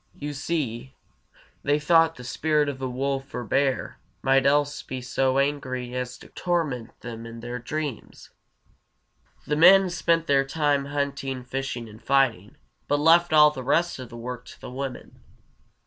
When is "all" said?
13.31-13.51